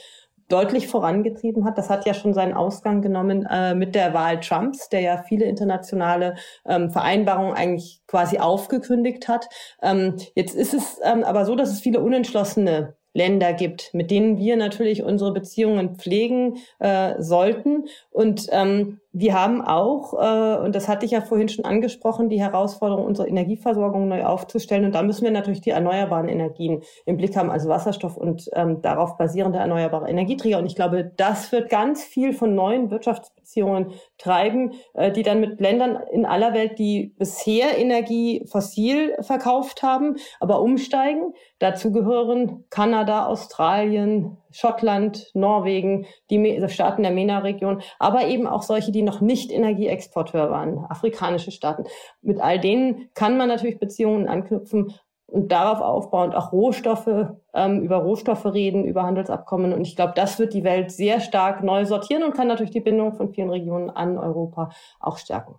[0.47, 1.77] deutlich vorangetrieben hat.
[1.77, 5.45] Das hat ja schon seinen Ausgang genommen äh, mit der Wahl Trumps, der ja viele
[5.45, 9.47] internationale ähm, Vereinbarungen eigentlich quasi aufgekündigt hat.
[9.81, 14.37] Ähm, jetzt ist es ähm, aber so, dass es viele unentschlossene Länder gibt, mit denen
[14.37, 17.85] wir natürlich unsere Beziehungen pflegen äh, sollten.
[18.09, 22.39] Und ähm, wir haben auch, äh, und das hatte ich ja vorhin schon angesprochen, die
[22.39, 24.85] Herausforderung, unsere Energieversorgung neu aufzustellen.
[24.85, 28.81] Und da müssen wir natürlich die erneuerbaren Energien im Blick haben, also Wasserstoff und ähm,
[28.81, 30.59] darauf basierende erneuerbare Energieträger.
[30.59, 35.59] Und ich glaube, das wird ganz viel von neuen Wirtschaftsbeziehungen treiben, äh, die dann mit
[35.59, 41.33] Ländern in aller Welt, die bisher Energie fossil verkauft haben, aber umsteigen.
[41.59, 49.01] Dazu gehören Kanada, Australien, Schottland, Norwegen, die Staaten der MENA-Region, aber eben auch solche, die
[49.01, 51.85] noch nicht Energieexporteur waren, afrikanische Staaten.
[52.21, 54.93] Mit all denen kann man natürlich Beziehungen anknüpfen
[55.31, 59.73] und darauf aufbauend auch Rohstoffe, ähm, über Rohstoffe reden, über Handelsabkommen.
[59.73, 62.81] Und ich glaube, das wird die Welt sehr stark neu sortieren und kann natürlich die
[62.81, 65.55] Bindung von vielen Regionen an Europa auch stärken.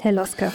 [0.00, 0.52] Herr Loske.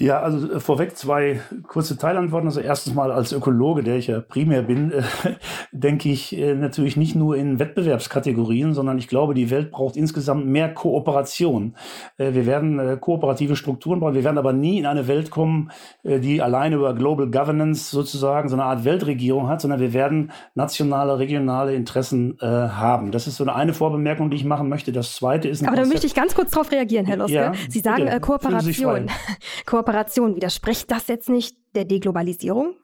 [0.00, 2.48] Ja, also äh, vorweg zwei kurze Teilantworten.
[2.48, 5.02] Also erstens mal als Ökologe, der ich ja primär bin, äh,
[5.72, 10.46] denke ich äh, natürlich nicht nur in Wettbewerbskategorien, sondern ich glaube, die Welt braucht insgesamt
[10.46, 11.74] mehr Kooperation.
[12.16, 14.14] Äh, wir werden äh, kooperative Strukturen brauchen.
[14.14, 15.70] Wir werden aber nie in eine Welt kommen,
[16.02, 20.32] äh, die alleine über Global Governance sozusagen so eine Art Weltregierung hat, sondern wir werden
[20.54, 23.10] nationale, regionale Interessen haben.
[23.10, 24.92] Das ist so eine, eine Vorbemerkung, die ich machen möchte.
[24.92, 25.66] Das zweite ist.
[25.66, 27.34] Aber da möchte ich ganz kurz darauf reagieren, Herr Loske.
[27.34, 29.10] Ja, Sie sagen Kooperation.
[29.66, 30.36] Kooperation Kooperation.
[30.36, 32.76] Widerspricht das jetzt nicht der Deglobalisierung?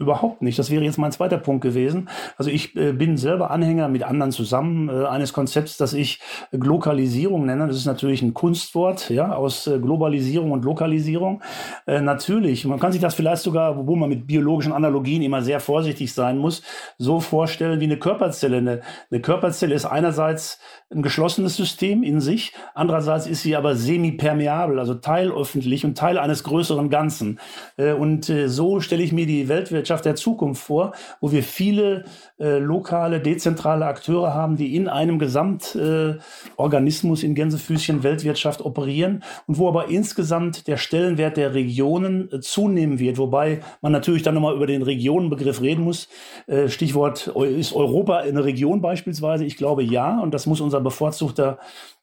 [0.00, 0.58] Überhaupt nicht.
[0.58, 2.08] Das wäre jetzt mein zweiter Punkt gewesen.
[2.38, 6.20] Also ich äh, bin selber Anhänger mit anderen zusammen äh, eines Konzepts, das ich
[6.52, 7.66] Glokalisierung nenne.
[7.66, 11.42] Das ist natürlich ein Kunstwort, ja, aus äh, Globalisierung und Lokalisierung.
[11.86, 15.60] Äh, natürlich, man kann sich das vielleicht sogar, wo man mit biologischen Analogien immer sehr
[15.60, 16.62] vorsichtig sein muss,
[16.96, 18.56] so vorstellen wie eine Körperzelle.
[18.56, 20.60] Eine, eine Körperzelle ist einerseits
[20.90, 26.42] ein geschlossenes System in sich, andererseits ist sie aber semipermeabel, also teilöffentlich und Teil eines
[26.42, 27.38] größeren Ganzen.
[27.76, 32.04] Äh, und äh, so stelle ich mir die Weltwirtschaft der Zukunft vor, wo wir viele
[32.38, 39.58] äh, lokale, dezentrale Akteure haben, die in einem Gesamtorganismus äh, in Gänsefüßchen Weltwirtschaft operieren und
[39.58, 44.54] wo aber insgesamt der Stellenwert der Regionen äh, zunehmen wird, wobei man natürlich dann nochmal
[44.54, 46.08] über den Regionenbegriff reden muss.
[46.46, 49.44] Äh, Stichwort, ist Europa eine Region beispielsweise?
[49.44, 51.58] Ich glaube ja, und das muss unser bevorzugter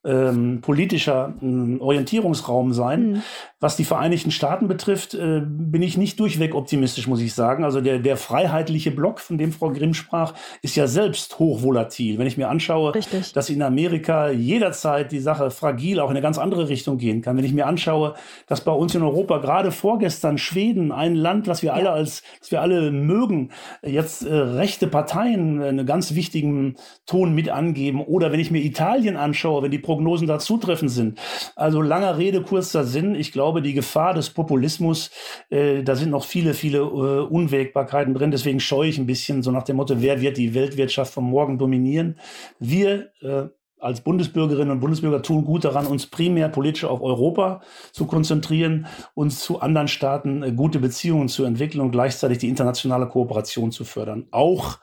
[0.08, 3.12] ähm, politischer äh, Orientierungsraum sein.
[3.12, 3.24] Mhm.
[3.60, 7.64] Was die Vereinigten Staaten betrifft, äh, bin ich nicht durchweg optimistisch, muss ich sagen.
[7.64, 12.20] Also der, der freiheitliche Block, von dem Frau Grimm sprach, ist ja selbst hochvolatil.
[12.20, 13.34] Wenn ich mir anschaue, Richtig.
[13.34, 17.36] dass in Amerika jederzeit die Sache fragil auch in eine ganz andere Richtung gehen kann.
[17.36, 18.14] Wenn ich mir anschaue,
[18.48, 21.76] dass bei uns in Europa gerade vorgestern Schweden, ein Land, was wir ja.
[21.76, 23.50] alle als, was wir alle mögen,
[23.84, 28.02] jetzt äh, rechte Parteien einen ganz wichtigen Ton mit angeben.
[28.02, 31.20] Oder wenn ich mir Italien anschaue, wenn die Prognosen da zutreffend sind.
[31.56, 33.16] Also langer Rede, kurzer Sinn.
[33.16, 35.10] Ich glaube, die Gefahr des Populismus,
[35.50, 36.82] äh, da sind noch viele, viele äh,
[37.28, 38.30] Unwägbarkeiten drin.
[38.30, 41.58] Deswegen scheue ich ein bisschen so nach dem Motto, wer wird die Weltwirtschaft von morgen
[41.58, 42.20] dominieren?
[42.60, 43.48] Wir äh,
[43.80, 49.40] als Bundesbürgerinnen und Bundesbürger tun gut daran, uns primär politisch auf Europa zu konzentrieren, uns
[49.40, 54.28] zu anderen Staaten äh, gute Beziehungen zu entwickeln und gleichzeitig die internationale Kooperation zu fördern.
[54.30, 54.78] Auch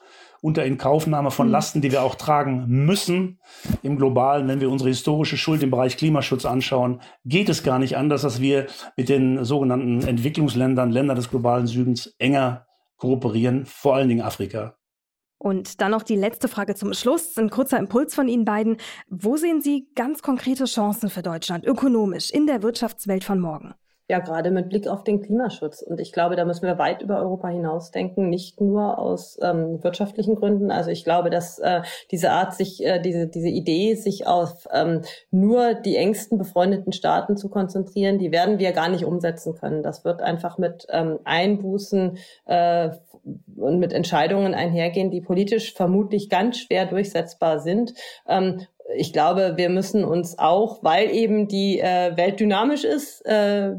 [0.45, 1.53] unter Inkaufnahme von mhm.
[1.53, 3.39] Lasten, die wir auch tragen müssen
[3.81, 7.97] im Globalen, wenn wir unsere historische Schuld im Bereich Klimaschutz anschauen, geht es gar nicht
[7.97, 14.07] anders, dass wir mit den sogenannten Entwicklungsländern, Ländern des globalen Südens enger kooperieren, vor allen
[14.07, 14.75] Dingen Afrika.
[15.39, 18.77] Und dann noch die letzte Frage zum Schluss, ein kurzer Impuls von Ihnen beiden.
[19.09, 23.73] Wo sehen Sie ganz konkrete Chancen für Deutschland ökonomisch in der Wirtschaftswelt von morgen?
[24.07, 25.81] Ja, gerade mit Blick auf den Klimaschutz.
[25.81, 29.83] Und ich glaube, da müssen wir weit über Europa hinaus denken, nicht nur aus ähm,
[29.83, 30.69] wirtschaftlichen Gründen.
[30.69, 35.01] Also ich glaube, dass äh, diese Art, sich, äh, diese, diese Idee, sich auf ähm,
[35.31, 39.81] nur die engsten befreundeten Staaten zu konzentrieren, die werden wir gar nicht umsetzen können.
[39.81, 42.91] Das wird einfach mit ähm, Einbußen äh,
[43.55, 47.93] und mit Entscheidungen einhergehen, die politisch vermutlich ganz schwer durchsetzbar sind.
[48.27, 48.61] Ähm,
[48.95, 53.71] ich glaube, wir müssen uns auch, weil eben die äh, Welt dynamisch ist, äh,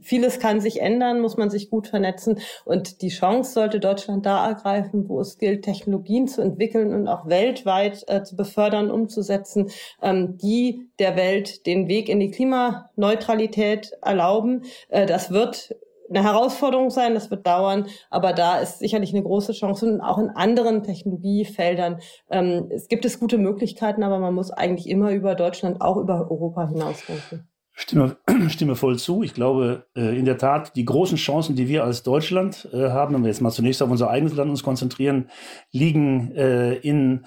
[0.00, 4.48] vieles kann sich ändern, muss man sich gut vernetzen und die Chance sollte Deutschland da
[4.48, 9.70] ergreifen, wo es gilt, Technologien zu entwickeln und auch weltweit äh, zu befördern, umzusetzen,
[10.02, 14.62] ähm, die der Welt den Weg in die Klimaneutralität erlauben.
[14.88, 15.76] Äh, das wird
[16.10, 20.18] eine Herausforderung sein, das wird dauern, aber da ist sicherlich eine große Chance und auch
[20.18, 25.34] in anderen Technologiefeldern ähm, es gibt es gute Möglichkeiten, aber man muss eigentlich immer über
[25.34, 27.48] Deutschland, auch über Europa hinausdenken.
[27.72, 28.16] Stimme,
[28.48, 29.22] stimme voll zu.
[29.22, 33.14] Ich glaube, äh, in der Tat, die großen Chancen, die wir als Deutschland äh, haben,
[33.14, 35.30] wenn wir jetzt mal zunächst auf unser eigenes Land uns konzentrieren,
[35.72, 37.24] liegen äh, in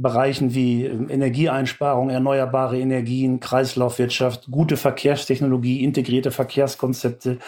[0.00, 7.38] Bereichen wie ähm, Energieeinsparung, erneuerbare Energien, Kreislaufwirtschaft, gute Verkehrstechnologie, integrierte Verkehrskonzepte,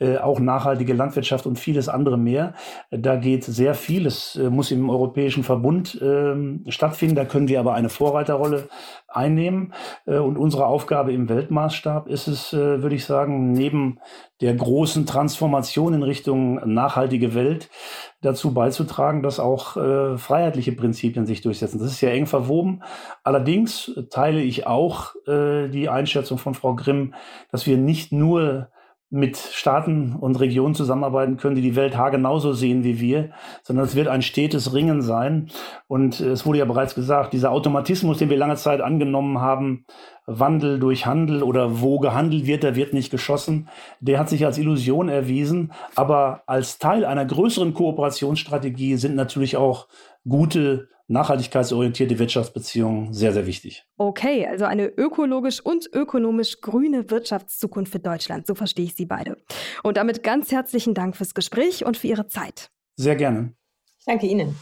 [0.00, 2.54] äh, auch nachhaltige Landwirtschaft und vieles andere mehr.
[2.90, 4.06] Da geht sehr viel.
[4.06, 7.14] Es äh, muss im Europäischen Verbund äh, stattfinden.
[7.14, 8.68] Da können wir aber eine Vorreiterrolle
[9.10, 9.74] einnehmen.
[10.06, 13.98] Äh, und unsere Aufgabe im Weltmaßstab ist es, äh, würde ich sagen, neben
[14.40, 17.68] der großen Transformation in Richtung nachhaltige Welt
[18.22, 21.78] dazu beizutragen, dass auch äh, freiheitliche Prinzipien sich durchsetzen.
[21.78, 22.82] Das ist ja eng verwoben.
[23.22, 27.14] Allerdings teile ich auch äh, die Einschätzung von Frau Grimm,
[27.50, 28.68] dass wir nicht nur
[29.10, 33.30] mit Staaten und Regionen zusammenarbeiten können, die die Welt haargenauso sehen wie wir,
[33.64, 35.50] sondern es wird ein stetes Ringen sein.
[35.88, 39.84] Und es wurde ja bereits gesagt, dieser Automatismus, den wir lange Zeit angenommen haben,
[40.26, 43.68] Wandel durch Handel oder wo gehandelt wird, da wird nicht geschossen,
[43.98, 45.72] der hat sich als Illusion erwiesen.
[45.96, 49.88] Aber als Teil einer größeren Kooperationsstrategie sind natürlich auch
[50.28, 53.84] gute nachhaltigkeitsorientierte Wirtschaftsbeziehungen sehr, sehr wichtig.
[53.96, 58.46] Okay, also eine ökologisch und ökonomisch grüne Wirtschaftszukunft für Deutschland.
[58.46, 59.36] So verstehe ich Sie beide.
[59.82, 62.70] Und damit ganz herzlichen Dank fürs Gespräch und für Ihre Zeit.
[62.96, 63.54] Sehr gerne.
[64.06, 64.56] Danke Ihnen.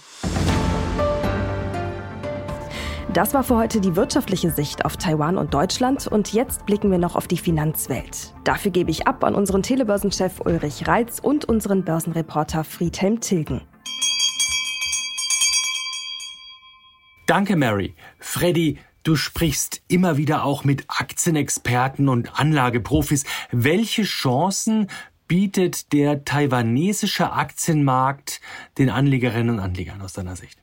[3.12, 6.98] Das war für heute die wirtschaftliche Sicht auf Taiwan und Deutschland und jetzt blicken wir
[6.98, 8.34] noch auf die Finanzwelt.
[8.44, 13.62] Dafür gebe ich ab an unseren Telebörsenchef Ulrich Reitz und unseren Börsenreporter Friedhelm Tilgen.
[17.28, 17.94] Danke, Mary.
[18.18, 23.24] Freddy, du sprichst immer wieder auch mit Aktienexperten und Anlageprofis.
[23.52, 24.88] Welche Chancen
[25.26, 28.40] bietet der taiwanesische Aktienmarkt
[28.78, 30.56] den Anlegerinnen und Anlegern aus deiner Sicht?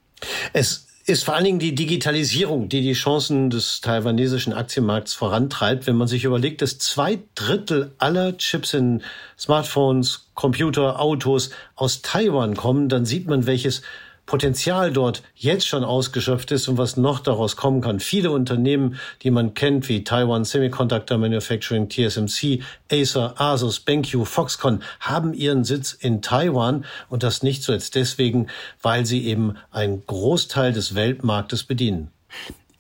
[0.54, 5.86] Es ist vor allen Dingen die Digitalisierung, die die Chancen des taiwanesischen Aktienmarkts vorantreibt.
[5.86, 9.04] Wenn man sich überlegt, dass zwei Drittel aller Chips in
[9.38, 13.84] Smartphones, Computer, Autos aus Taiwan kommen, dann sieht man, welches
[14.26, 18.00] Potenzial dort jetzt schon ausgeschöpft ist und was noch daraus kommen kann.
[18.00, 25.34] Viele Unternehmen, die man kennt, wie Taiwan Semiconductor Manufacturing, TSMC, Acer, Asus, BenQ, Foxconn, haben
[25.34, 28.48] ihren Sitz in Taiwan und das nicht zuletzt deswegen,
[28.82, 32.12] weil sie eben einen Großteil des Weltmarktes bedienen.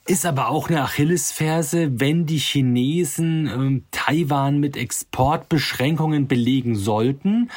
[0.07, 7.49] Ist aber auch eine Achillesferse, wenn die Chinesen äh, Taiwan mit Exportbeschränkungen belegen sollten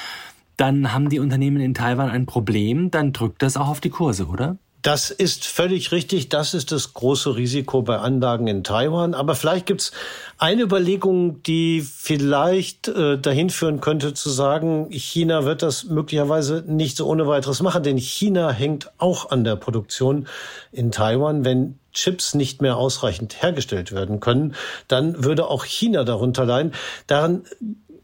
[0.59, 4.27] dann haben die Unternehmen in Taiwan ein Problem, dann drückt das auch auf die Kurse,
[4.27, 4.59] oder?
[4.83, 6.29] Das ist völlig richtig.
[6.29, 9.13] Das ist das große Risiko bei Anlagen in Taiwan.
[9.13, 9.91] Aber vielleicht gibt's
[10.39, 16.97] eine Überlegung, die vielleicht äh, dahin führen könnte, zu sagen, China wird das möglicherweise nicht
[16.97, 17.83] so ohne weiteres machen.
[17.83, 20.29] Denn China hängt auch an der Produktion
[20.71, 21.45] in Taiwan.
[21.45, 24.55] Wenn Chips nicht mehr ausreichend hergestellt werden können,
[24.87, 26.73] dann würde auch China darunter leiden.
[27.09, 27.43] Daran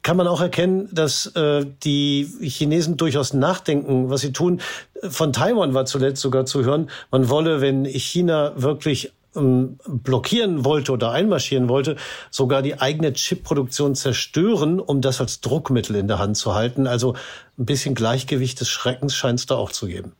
[0.04, 4.60] kann man auch erkennen, dass äh, die Chinesen durchaus nachdenken, was sie tun.
[5.02, 10.92] Von Taiwan war zuletzt sogar zu hören, man wolle, wenn China wirklich ähm, blockieren wollte
[10.92, 11.96] oder einmarschieren wollte,
[12.30, 16.86] sogar die eigene Chipproduktion zerstören, um das als Druckmittel in der Hand zu halten.
[16.86, 17.14] Also
[17.58, 20.12] ein bisschen Gleichgewicht des Schreckens scheint es da auch zu geben.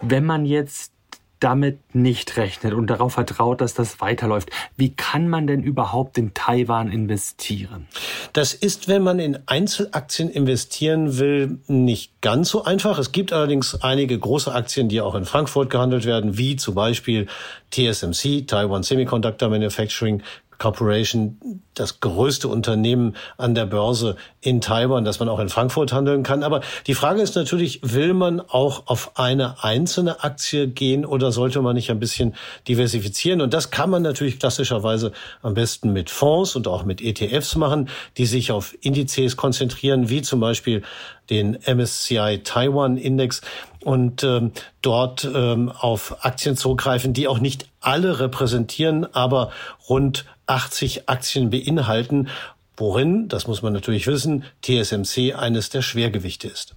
[0.00, 0.92] Wenn man jetzt
[1.40, 4.50] damit nicht rechnet und darauf vertraut, dass das weiterläuft.
[4.76, 7.86] Wie kann man denn überhaupt in Taiwan investieren?
[8.32, 12.98] Das ist, wenn man in Einzelaktien investieren will, nicht ganz so einfach.
[12.98, 17.26] Es gibt allerdings einige große Aktien, die auch in Frankfurt gehandelt werden, wie zum Beispiel
[17.70, 20.22] TSMC, Taiwan Semiconductor Manufacturing,
[20.58, 26.24] Corporation, das größte Unternehmen an der Börse in Taiwan, das man auch in Frankfurt handeln
[26.24, 26.42] kann.
[26.42, 31.62] Aber die Frage ist natürlich, will man auch auf eine einzelne Aktie gehen oder sollte
[31.62, 32.34] man nicht ein bisschen
[32.66, 33.40] diversifizieren?
[33.40, 37.88] Und das kann man natürlich klassischerweise am besten mit Fonds und auch mit ETFs machen,
[38.16, 40.82] die sich auf Indizes konzentrieren, wie zum Beispiel
[41.30, 43.42] den MSCI Taiwan Index
[43.88, 49.50] und ähm, dort ähm, auf Aktien zurückgreifen, die auch nicht alle repräsentieren, aber
[49.88, 52.28] rund 80 Aktien beinhalten,
[52.76, 56.76] worin, das muss man natürlich wissen, TSMC eines der Schwergewichte ist.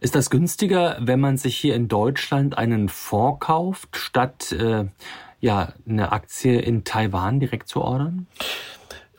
[0.00, 4.84] Ist das günstiger, wenn man sich hier in Deutschland einen Fonds kauft, statt äh,
[5.40, 8.26] ja eine Aktie in Taiwan direkt zu ordern?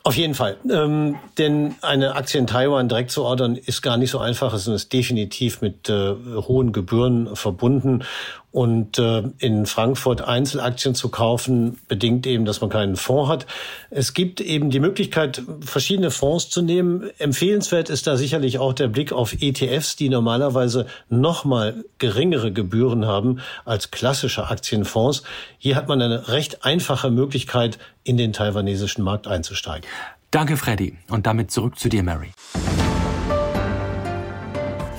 [0.08, 0.56] Auf jeden Fall.
[0.70, 4.54] Ähm, denn eine Aktie in Taiwan direkt zu ordern ist gar nicht so einfach.
[4.54, 6.14] Es ist definitiv mit äh,
[6.48, 8.04] hohen Gebühren verbunden.
[8.50, 13.46] Und äh, in Frankfurt Einzelaktien zu kaufen, bedingt eben, dass man keinen Fonds hat.
[13.90, 17.10] Es gibt eben die Möglichkeit, verschiedene Fonds zu nehmen.
[17.18, 23.40] Empfehlenswert ist da sicherlich auch der Blick auf ETFs, die normalerweise nochmal geringere Gebühren haben
[23.66, 25.24] als klassische Aktienfonds.
[25.58, 29.88] Hier hat man eine recht einfache Möglichkeit, in den taiwanesischen Markt einzusteigen.
[30.30, 30.96] Danke, Freddy.
[31.08, 32.32] Und damit zurück zu dir, Mary.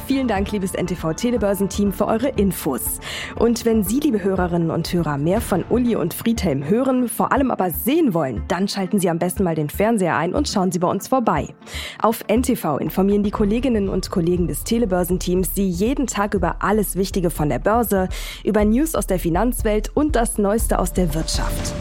[0.10, 3.00] Vielen Dank, liebes NTV Telebörsenteam, für eure Infos.
[3.36, 7.52] Und wenn Sie, liebe Hörerinnen und Hörer, mehr von Uli und Friedhelm hören, vor allem
[7.52, 10.80] aber sehen wollen, dann schalten Sie am besten mal den Fernseher ein und schauen Sie
[10.80, 11.54] bei uns vorbei.
[12.02, 17.30] Auf NTV informieren die Kolleginnen und Kollegen des Telebörsenteams Sie jeden Tag über alles Wichtige
[17.30, 18.10] von der Börse,
[18.44, 21.76] über News aus der Finanzwelt und das Neueste aus der Wirtschaft.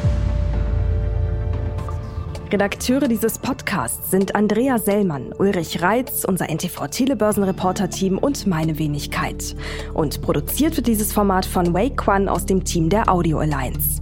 [2.51, 9.55] Redakteure dieses Podcasts sind Andrea Sellmann, Ulrich Reitz, unser NTV Telebörsenreporter-Team und meine Wenigkeit.
[9.93, 14.01] Und produziert wird dieses Format von Wei Quan aus dem Team der Audio Alliance.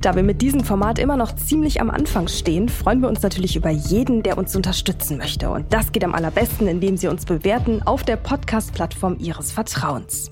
[0.00, 3.54] Da wir mit diesem Format immer noch ziemlich am Anfang stehen, freuen wir uns natürlich
[3.54, 5.50] über jeden, der uns unterstützen möchte.
[5.50, 10.30] Und das geht am allerbesten, indem Sie uns bewerten auf der Podcast-Plattform Ihres Vertrauens.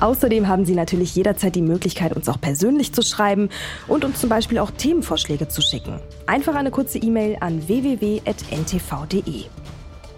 [0.00, 3.48] Außerdem haben Sie natürlich jederzeit die Möglichkeit, uns auch persönlich zu schreiben
[3.86, 6.00] und uns zum Beispiel auch Themenvorschläge zu schicken.
[6.26, 9.44] Einfach eine kurze E-Mail an www.ntv.de.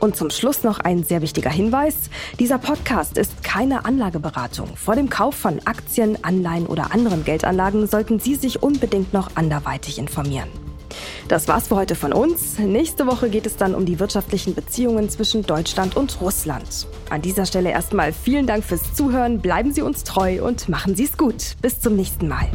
[0.01, 1.94] Und zum Schluss noch ein sehr wichtiger Hinweis.
[2.38, 4.77] Dieser Podcast ist keine Anlageberatung.
[4.77, 9.99] Vor dem Kauf von Aktien, Anleihen oder anderen Geldanlagen sollten Sie sich unbedingt noch anderweitig
[9.99, 10.49] informieren.
[11.28, 12.59] Das war's für heute von uns.
[12.59, 16.86] Nächste Woche geht es dann um die wirtschaftlichen Beziehungen zwischen Deutschland und Russland.
[17.09, 19.41] An dieser Stelle erstmal vielen Dank fürs Zuhören.
[19.41, 21.57] Bleiben Sie uns treu und machen Sie es gut.
[21.62, 22.49] Bis zum nächsten Mal.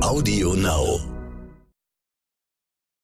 [0.00, 1.17] Audio Now.